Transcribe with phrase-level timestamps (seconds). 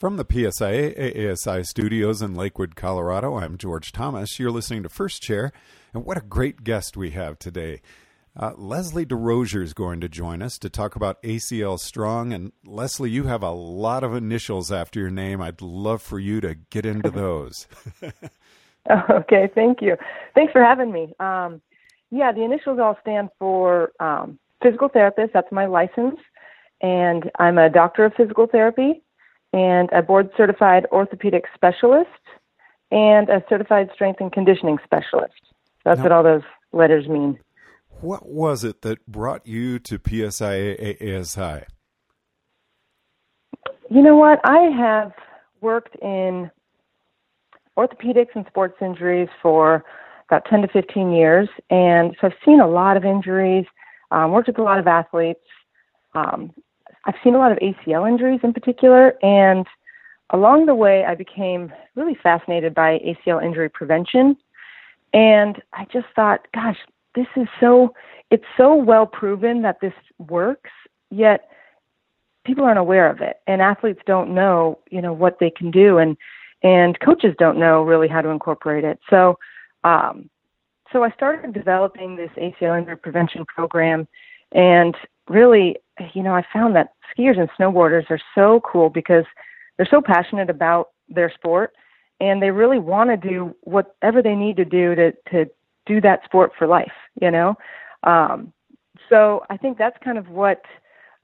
[0.00, 4.40] From the PSIA AASI studios in Lakewood, Colorado, I'm George Thomas.
[4.40, 5.52] You're listening to First Chair,
[5.94, 7.80] and what a great guest we have today.
[8.36, 12.32] Uh, Leslie DeRozier is going to join us to talk about ACL Strong.
[12.32, 15.40] And Leslie, you have a lot of initials after your name.
[15.40, 17.68] I'd love for you to get into those.
[19.10, 19.96] okay, thank you.
[20.34, 21.14] Thanks for having me.
[21.20, 21.62] Um,
[22.10, 25.32] yeah, the initials all stand for um, physical therapist.
[25.32, 26.18] That's my license.
[26.80, 29.04] And I'm a doctor of physical therapy
[29.54, 32.10] and a board certified orthopedic specialist
[32.90, 35.32] and a certified strength and conditioning specialist.
[35.84, 36.42] That's now, what all those
[36.72, 37.38] letters mean.
[38.00, 41.66] What was it that brought you to PSIA AASI?
[43.90, 44.40] You know what?
[44.42, 45.12] I have
[45.60, 46.50] worked in
[47.78, 49.84] orthopedics and sports injuries for
[50.28, 51.48] about 10 to 15 years.
[51.70, 53.66] And so I've seen a lot of injuries,
[54.10, 55.40] um, worked with a lot of athletes.
[56.14, 56.52] Um,
[57.06, 59.14] I've seen a lot of ACL injuries in particular.
[59.22, 59.66] And
[60.30, 64.36] along the way, I became really fascinated by ACL injury prevention.
[65.12, 66.78] And I just thought, gosh,
[67.14, 67.94] this is so,
[68.30, 70.70] it's so well proven that this works,
[71.10, 71.48] yet
[72.44, 73.36] people aren't aware of it.
[73.46, 75.98] And athletes don't know, you know, what they can do.
[75.98, 76.16] And,
[76.62, 78.98] and coaches don't know really how to incorporate it.
[79.08, 79.38] So,
[79.84, 80.28] um,
[80.92, 84.06] so I started developing this ACL injury prevention program,
[84.52, 84.96] and
[85.28, 85.76] really,
[86.14, 89.24] you know, I found that skiers and snowboarders are so cool because
[89.76, 91.72] they're so passionate about their sport,
[92.20, 95.46] and they really want to do whatever they need to do to to
[95.86, 96.92] do that sport for life.
[97.20, 97.54] You know,
[98.02, 98.52] um,
[99.08, 100.62] so I think that's kind of what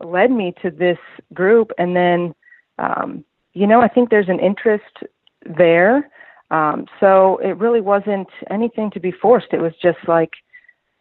[0.03, 0.99] led me to this
[1.35, 2.35] group, and then,
[2.79, 5.05] um, you know, I think there's an interest
[5.45, 6.11] there.
[6.51, 9.53] Um, so it really wasn't anything to be forced.
[9.53, 10.33] It was just like,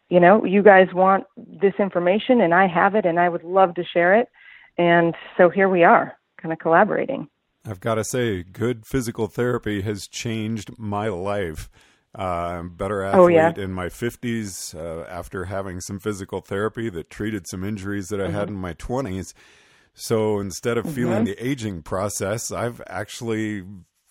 [0.09, 3.75] you know, you guys want this information and I have it and I would love
[3.75, 4.27] to share it.
[4.77, 7.27] And so here we are, kind of collaborating.
[7.65, 11.69] I've got to say, good physical therapy has changed my life.
[12.17, 13.53] Uh, I'm a better athlete oh, yeah.
[13.55, 18.25] in my 50s uh, after having some physical therapy that treated some injuries that I
[18.25, 18.36] mm-hmm.
[18.36, 19.33] had in my 20s.
[19.93, 20.95] So instead of mm-hmm.
[20.95, 23.64] feeling the aging process, I've actually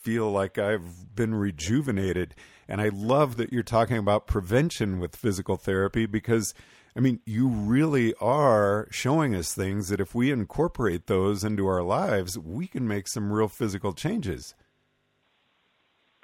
[0.09, 2.35] feel like I've been rejuvenated.
[2.67, 6.55] And I love that you're talking about prevention with physical therapy because,
[6.97, 11.83] I mean, you really are showing us things that if we incorporate those into our
[11.83, 14.55] lives, we can make some real physical changes.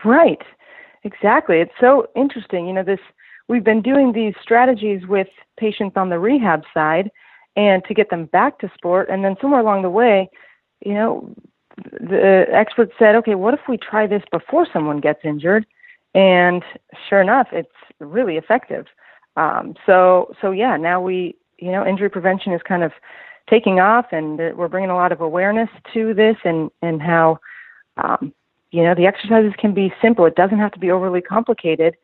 [0.02, 0.40] Right.
[1.02, 1.58] Exactly.
[1.58, 2.66] It's so interesting.
[2.66, 3.00] You know, this
[3.48, 5.28] we've been doing these strategies with
[5.58, 7.10] patients on the rehab side
[7.54, 10.30] and to get them back to sport and then somewhere along the way,
[10.82, 11.34] you know,
[11.76, 15.66] the experts said, okay, what if we try this before someone gets injured?
[16.14, 16.62] And
[17.08, 17.68] sure enough, it's
[17.98, 18.86] really effective.
[19.36, 22.92] Um, so, so yeah, now we, you know, injury prevention is kind of
[23.50, 27.38] taking off, and we're bringing a lot of awareness to this, and and how,
[27.96, 28.32] um,
[28.70, 30.24] you know, the exercises can be simple.
[30.24, 31.96] It doesn't have to be overly complicated,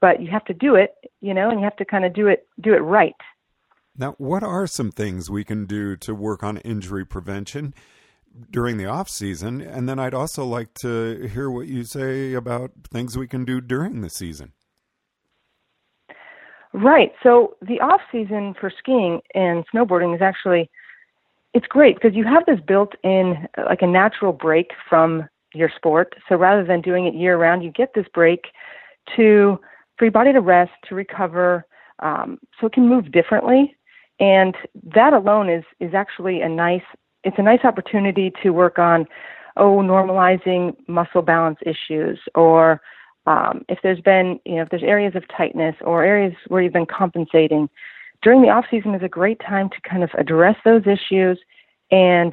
[0.00, 2.26] but you have to do it, you know, and you have to kind of do
[2.26, 3.14] it do it right.
[3.96, 7.74] Now, what are some things we can do to work on injury prevention?
[8.50, 12.72] During the off season, and then I'd also like to hear what you say about
[12.90, 14.52] things we can do during the season.
[16.72, 17.12] Right.
[17.22, 20.70] So the off season for skiing and snowboarding is actually
[21.54, 26.14] it's great because you have this built in like a natural break from your sport.
[26.28, 28.44] So rather than doing it year round, you get this break
[29.16, 29.58] to
[29.96, 31.64] for your body to rest, to recover,
[32.00, 33.74] um, so it can move differently.
[34.20, 34.54] And
[34.94, 36.82] that alone is is actually a nice
[37.24, 39.06] it's a nice opportunity to work on,
[39.56, 42.80] oh, normalizing muscle balance issues, or
[43.26, 46.72] um, if there's been, you know, if there's areas of tightness or areas where you've
[46.72, 47.68] been compensating.
[48.22, 51.38] During the off season is a great time to kind of address those issues
[51.90, 52.32] and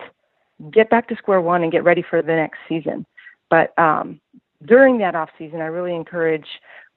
[0.72, 3.06] get back to square one and get ready for the next season.
[3.50, 4.20] But um,
[4.66, 6.48] during that off season, I really encourage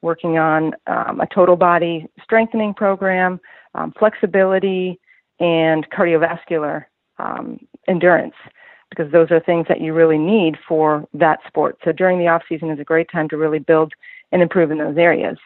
[0.00, 3.40] working on um, a total body strengthening program,
[3.74, 4.98] um, flexibility,
[5.40, 6.84] and cardiovascular
[7.18, 8.34] um, endurance
[8.90, 11.78] because those are things that you really need for that sport.
[11.84, 13.92] So during the off season is a great time to really build
[14.32, 15.36] and improve in those areas.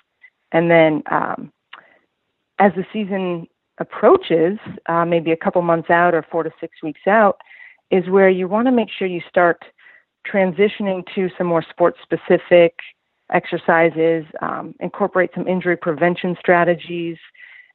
[0.53, 1.53] And then um,
[2.59, 3.47] as the season
[3.79, 7.39] approaches, uh, maybe a couple months out or four to six weeks out,
[7.91, 9.65] is where you want to make sure you start
[10.31, 12.79] transitioning to some more sport specific
[13.33, 17.17] exercises, um, incorporate some injury prevention strategies.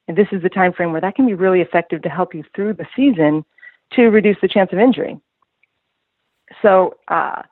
[0.06, 2.42] And this is the time frame where that can be really effective to help you
[2.54, 3.44] through the season
[3.92, 5.18] to reduce the chance of injury.
[6.62, 7.42] So, uh,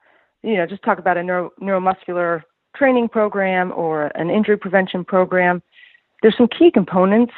[0.42, 2.42] you know, just talk about a neuro- neuromuscular
[2.76, 5.62] training program or an injury prevention program.
[6.22, 7.32] There's some key components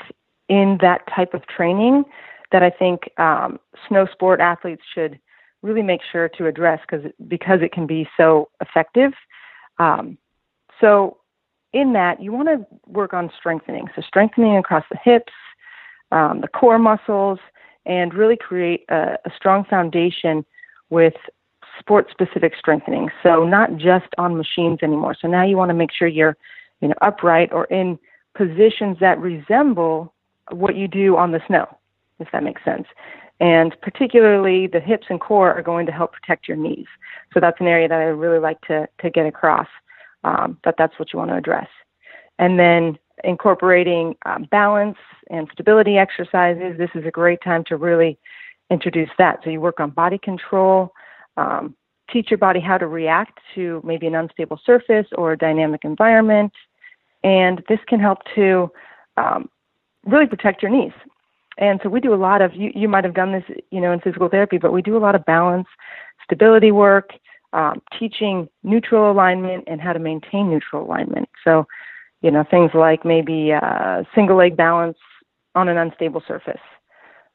[0.48, 2.04] in that type of training
[2.52, 5.18] that I think um, snow sport athletes should
[5.62, 9.12] really make sure to address because because it can be so effective.
[9.78, 10.16] Um,
[10.80, 11.18] so
[11.72, 13.86] in that, you want to work on strengthening.
[13.94, 15.32] So strengthening across the hips,
[16.12, 17.38] um, the core muscles,
[17.88, 20.44] and really create a, a strong foundation
[20.90, 21.14] with
[21.78, 23.08] sport specific strengthening.
[23.22, 25.16] So not just on machines anymore.
[25.20, 26.36] So now you want to make sure you're,
[26.80, 27.98] you know, upright or in
[28.36, 30.12] positions that resemble
[30.50, 31.66] what you do on the snow,
[32.18, 32.86] if that makes sense.
[33.40, 36.86] And particularly the hips and core are going to help protect your knees.
[37.32, 39.68] So that's an area that I really like to, to get across
[40.24, 41.68] um, that that's what you want to address.
[42.38, 44.98] And then incorporating um, balance
[45.30, 46.76] and stability exercises.
[46.78, 48.18] This is a great time to really
[48.70, 49.40] introduce that.
[49.44, 50.92] So you work on body control,
[51.36, 51.74] um,
[52.10, 56.52] teach your body how to react to maybe an unstable surface or a dynamic environment,
[57.24, 58.70] and this can help to
[59.16, 59.48] um,
[60.04, 60.92] really protect your knees.
[61.58, 62.70] And so we do a lot of you.
[62.74, 65.14] You might have done this, you know, in physical therapy, but we do a lot
[65.14, 65.66] of balance,
[66.24, 67.10] stability work,
[67.52, 71.28] um, teaching neutral alignment and how to maintain neutral alignment.
[71.42, 71.66] So,
[72.20, 74.98] you know, things like maybe uh, single leg balance
[75.54, 76.60] on an unstable surface,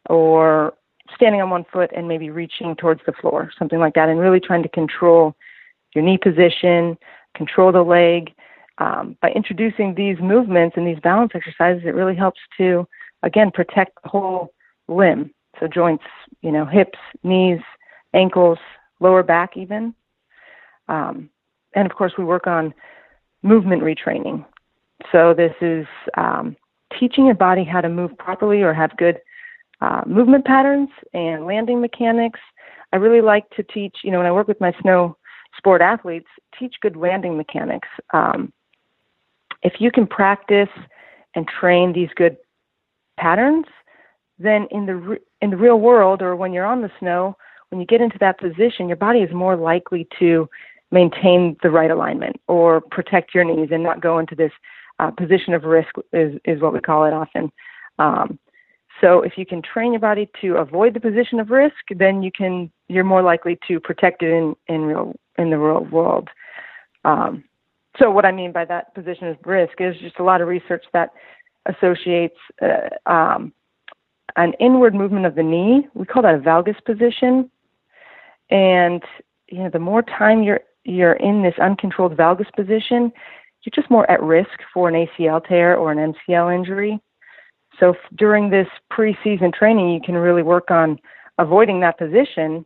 [0.09, 0.73] or
[1.15, 4.39] standing on one foot and maybe reaching towards the floor, something like that, and really
[4.39, 5.35] trying to control
[5.93, 6.97] your knee position,
[7.35, 8.33] control the leg.
[8.79, 12.87] Um, by introducing these movements and these balance exercises, it really helps to,
[13.21, 14.53] again, protect the whole
[14.87, 15.31] limb.
[15.59, 16.03] So joints,
[16.41, 17.59] you know, hips, knees,
[18.13, 18.57] ankles,
[18.99, 19.93] lower back, even.
[20.87, 21.29] Um,
[21.75, 22.73] and of course, we work on
[23.43, 24.45] movement retraining.
[25.11, 25.85] So this is
[26.17, 26.55] um,
[26.99, 29.19] teaching your body how to move properly or have good
[29.81, 32.39] uh, movement patterns and landing mechanics.
[32.91, 35.17] I really like to teach, you know, when I work with my snow
[35.57, 36.27] sport athletes,
[36.57, 37.87] teach good landing mechanics.
[38.13, 38.53] Um,
[39.61, 40.69] if you can practice
[41.35, 42.37] and train these good
[43.17, 43.65] patterns,
[44.39, 47.35] then in the re- in the real world or when you're on the snow,
[47.69, 50.47] when you get into that position, your body is more likely to
[50.91, 54.51] maintain the right alignment or protect your knees and not go into this
[54.99, 57.51] uh, position of risk is, is what we call it often.
[57.99, 58.39] Um,
[59.01, 62.31] so if you can train your body to avoid the position of risk, then you
[62.31, 66.29] can you're more likely to protect it in in real in the real world.
[67.03, 67.43] Um,
[67.99, 70.85] so what I mean by that position of risk is just a lot of research
[70.93, 71.09] that
[71.65, 73.53] associates uh, um,
[74.35, 75.87] an inward movement of the knee.
[75.93, 77.49] We call that a valgus position,
[78.49, 79.03] and
[79.47, 83.11] you know the more time you're you're in this uncontrolled valgus position,
[83.63, 86.99] you're just more at risk for an ACL tear or an MCL injury.
[87.79, 90.99] So f- during this preseason training, you can really work on
[91.37, 92.65] avoiding that position.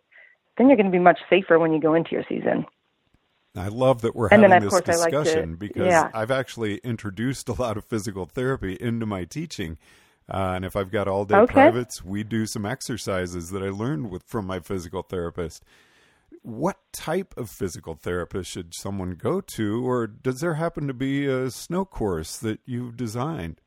[0.58, 2.66] Then you're going to be much safer when you go into your season.
[3.56, 6.10] I love that we're and having then, this discussion like to, because yeah.
[6.14, 9.78] I've actually introduced a lot of physical therapy into my teaching.
[10.30, 11.54] Uh, and if I've got all day okay.
[11.54, 15.64] privates, we do some exercises that I learned with from my physical therapist
[16.42, 21.26] what type of physical therapist should someone go to, or does there happen to be
[21.26, 23.62] a snow course that you've designed?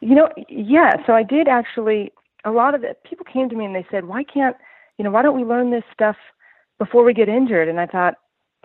[0.00, 0.92] You know, yeah.
[1.06, 2.12] So I did actually.
[2.44, 4.56] A lot of the people came to me and they said, "Why can't
[4.98, 5.10] you know?
[5.10, 6.16] Why don't we learn this stuff
[6.78, 8.14] before we get injured?" And I thought,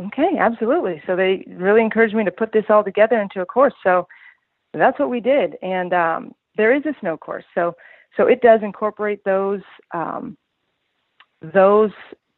[0.01, 1.01] okay, absolutely.
[1.05, 3.73] So they really encouraged me to put this all together into a course.
[3.83, 4.07] So
[4.73, 5.55] that's what we did.
[5.61, 7.45] And um, there is a snow course.
[7.55, 7.73] So
[8.15, 9.61] so it does incorporate those
[9.93, 10.37] um,
[11.41, 11.91] those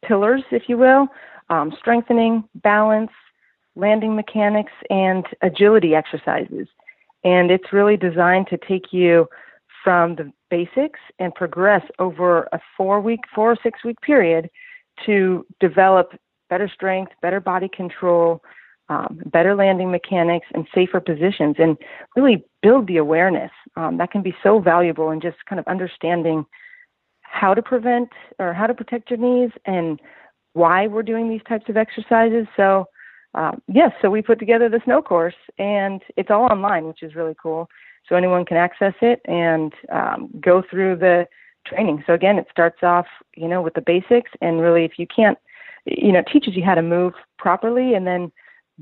[0.03, 1.07] pillars, if you will,
[1.49, 3.11] um, strengthening, balance,
[3.75, 6.67] landing mechanics, and agility exercises.
[7.23, 9.27] And it's really designed to take you
[9.83, 14.49] from the basics and progress over a four week, four or six week period
[15.05, 16.13] to develop
[16.49, 18.41] better strength, better body control,
[18.89, 21.77] um, better landing mechanics, and safer positions, and
[22.15, 23.51] really build the awareness.
[23.75, 26.45] Um, that can be so valuable in just kind of understanding
[27.31, 28.09] how to prevent
[28.39, 29.99] or how to protect your knees and
[30.53, 32.47] why we're doing these types of exercises.
[32.57, 32.85] So,
[33.35, 37.15] um, yes, so we put together the snow course and it's all online, which is
[37.15, 37.69] really cool.
[38.07, 41.27] So anyone can access it and um, go through the
[41.67, 42.03] training.
[42.07, 43.05] So again, it starts off,
[43.35, 45.37] you know, with the basics and really if you can't,
[45.85, 48.31] you know, teaches you how to move properly and then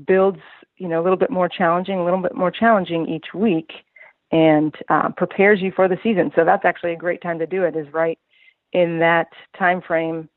[0.06, 0.40] builds,
[0.78, 3.70] you know, a little bit more challenging, a little bit more challenging each week
[4.32, 6.32] and uh, prepares you for the season.
[6.34, 8.18] So that's actually a great time to do it is right
[8.72, 10.28] in that time frame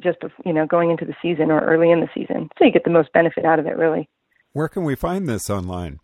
[0.00, 2.84] just you know going into the season or early in the season so you get
[2.84, 4.08] the most benefit out of it really.
[4.52, 6.00] Where can we find this online?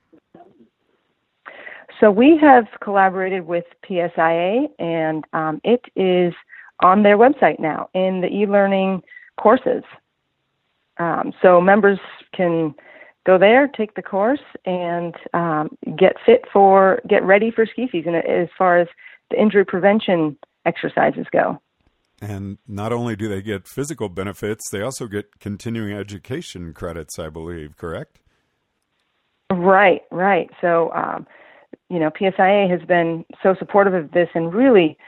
[2.00, 6.32] So we have collaborated with psia and um, it is
[6.80, 9.02] on their website now in the e-learning
[9.36, 9.82] courses.
[10.98, 11.98] Um, so members
[12.34, 12.74] can
[13.26, 18.14] go there take the course and um, get fit for get ready for ski season
[18.14, 18.88] as far as
[19.30, 21.60] the injury prevention exercises go
[22.20, 27.28] And not only do they get physical benefits, they also get continuing education credits, I
[27.28, 28.20] believe, correct?
[29.50, 30.50] Right, right.
[30.60, 31.26] So, um,
[31.88, 34.98] you know, PSIA has been so supportive of this and really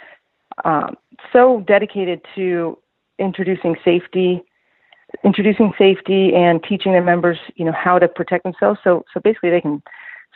[0.64, 0.96] um,
[1.32, 2.78] so dedicated to
[3.18, 4.42] introducing safety,
[5.24, 8.80] introducing safety and teaching their members, you know, how to protect themselves.
[8.82, 9.82] So, so basically, they can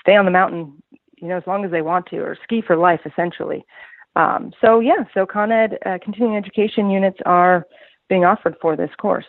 [0.01, 0.83] stay on the mountain,
[1.17, 3.65] you know, as long as they want to, or ski for life, essentially.
[4.17, 7.67] Um, so yeah, so Con Ed uh, continuing education units are
[8.09, 9.27] being offered for this course.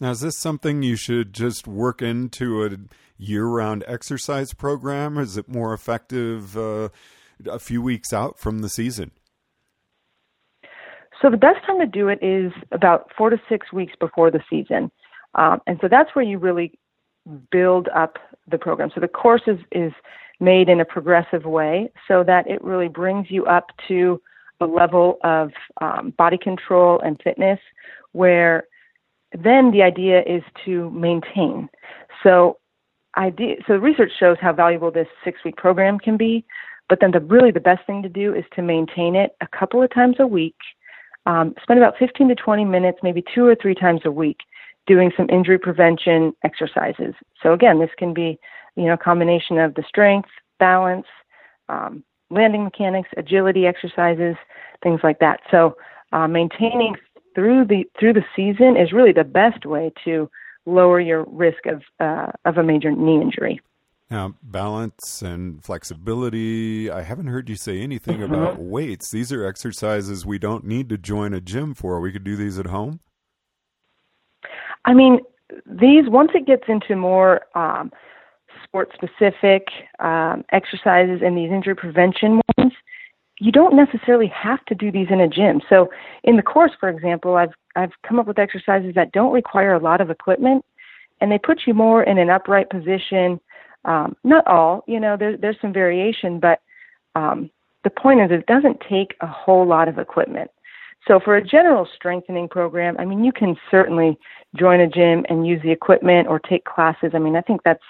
[0.00, 2.70] Now, is this something you should just work into a
[3.16, 5.16] year-round exercise program?
[5.16, 6.90] Is it more effective uh,
[7.46, 9.12] a few weeks out from the season?
[11.22, 14.42] So the best time to do it is about four to six weeks before the
[14.50, 14.90] season,
[15.34, 16.78] um, and so that's where you really
[17.50, 18.18] build up
[18.50, 18.90] the program.
[18.94, 19.92] So the course is, is
[20.40, 24.20] made in a progressive way so that it really brings you up to
[24.60, 27.58] a level of um, body control and fitness
[28.12, 28.64] where
[29.32, 31.68] then the idea is to maintain.
[32.22, 32.58] So
[33.16, 36.44] idea, so the research shows how valuable this six week program can be,
[36.88, 39.82] but then the really the best thing to do is to maintain it a couple
[39.82, 40.56] of times a week.
[41.26, 44.38] Um, spend about 15 to 20 minutes, maybe two or three times a week,
[44.86, 47.14] doing some injury prevention exercises.
[47.42, 48.38] So again, this can be
[48.76, 50.28] you know, a combination of the strength,
[50.58, 51.06] balance,
[51.68, 54.36] um, landing mechanics, agility exercises,
[54.82, 55.40] things like that.
[55.50, 55.76] So
[56.12, 56.96] uh, maintaining
[57.34, 60.30] through the through the season is really the best way to
[60.64, 63.60] lower your risk of uh, of a major knee injury.
[64.08, 66.88] Now, balance and flexibility.
[66.88, 68.34] I haven't heard you say anything mm-hmm.
[68.34, 69.10] about weights.
[69.10, 72.00] These are exercises we don't need to join a gym for.
[72.00, 73.00] We could do these at home.
[74.86, 75.20] I mean,
[75.66, 77.92] these once it gets into more um,
[78.64, 82.72] sport specific um, exercises and these injury prevention ones,
[83.38, 85.60] you don't necessarily have to do these in a gym.
[85.68, 85.90] So
[86.24, 89.82] in the course, for example, I've I've come up with exercises that don't require a
[89.82, 90.64] lot of equipment,
[91.20, 93.38] and they put you more in an upright position.
[93.84, 96.60] Um, not all, you know, there, there's some variation, but
[97.14, 97.50] um,
[97.84, 100.50] the point is it doesn't take a whole lot of equipment.
[101.06, 104.18] So for a general strengthening program, I mean, you can certainly
[104.56, 107.12] join a gym and use the equipment or take classes.
[107.14, 107.84] I mean, I think that's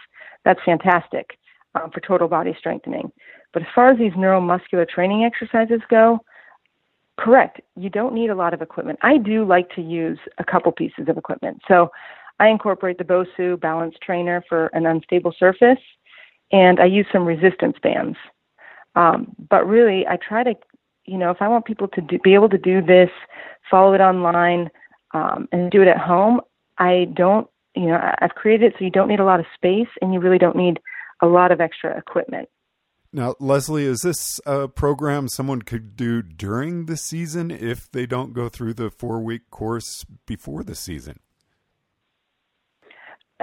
[0.44, 1.38] that's fantastic
[1.74, 3.10] um, for total body strengthening.
[3.52, 6.20] But as far as these neuromuscular training exercises go,
[7.18, 8.98] correct, you don't need a lot of equipment.
[9.02, 11.62] I do like to use a couple pieces of equipment.
[11.66, 11.90] So
[12.38, 15.78] I incorporate the Bosu balance trainer for an unstable surface,
[16.52, 18.18] and I use some resistance bands.
[18.94, 20.54] Um, but really, I try to,
[21.06, 23.10] you know, if I want people to do, be able to do this,
[23.70, 24.70] follow it online,
[25.14, 26.40] um, and do it at home,
[26.78, 29.88] I don't you know, I've created it so you don't need a lot of space
[30.00, 30.80] and you really don't need
[31.20, 32.48] a lot of extra equipment.
[33.12, 38.32] Now, Leslie, is this a program someone could do during the season if they don't
[38.32, 41.20] go through the four week course before the season?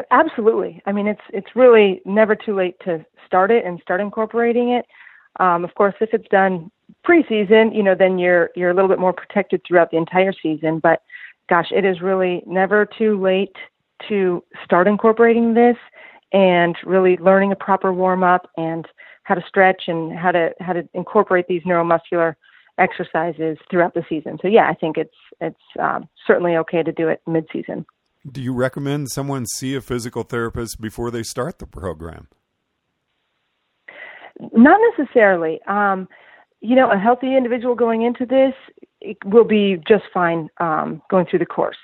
[0.09, 0.81] Absolutely.
[0.87, 4.85] I mean, it's it's really never too late to start it and start incorporating it.
[5.39, 6.71] Um, of course, if it's done
[7.05, 10.79] preseason, you know, then you're you're a little bit more protected throughout the entire season.
[10.79, 11.01] But
[11.49, 13.55] gosh, it is really never too late
[14.09, 15.77] to start incorporating this
[16.31, 18.87] and really learning a proper warm up and
[19.23, 22.35] how to stretch and how to how to incorporate these neuromuscular
[22.77, 24.37] exercises throughout the season.
[24.41, 27.85] So yeah, I think it's it's um, certainly okay to do it mid season.
[28.29, 32.29] Do you recommend someone see a physical therapist before they start the program?
[34.53, 35.61] Not necessarily.
[35.67, 36.07] Um,
[36.63, 38.53] you know, a healthy individual going into this
[39.25, 41.77] will be just fine um, going through the course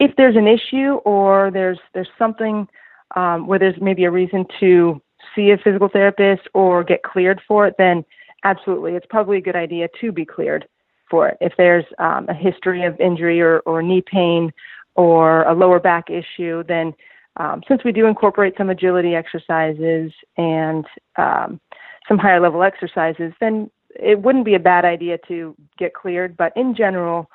[0.00, 2.66] if there's an issue or there's there's something
[3.14, 5.00] um, where there's maybe a reason to
[5.36, 8.04] see a physical therapist or get cleared for it, then
[8.44, 10.66] absolutely, it's probably a good idea to be cleared
[11.10, 11.36] for it.
[11.40, 14.52] If there's um, a history of injury or, or knee pain
[14.94, 16.94] or a lower back issue, then
[17.36, 21.60] um, since we do incorporate some agility exercises and um,
[22.08, 23.70] some higher level exercises, then
[24.02, 26.36] it wouldn't be a bad idea to get cleared.
[26.36, 27.30] But in general,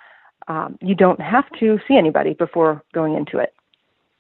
[0.48, 3.54] um, you don't have to see anybody before going into it.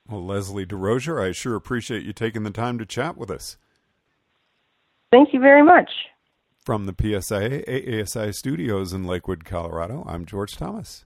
[0.07, 3.57] Well, Leslie DeRozier, I sure appreciate you taking the time to chat with us.
[5.11, 5.89] Thank you very much.
[6.63, 11.05] From the PSIA AASI studios in Lakewood, Colorado, I'm George Thomas.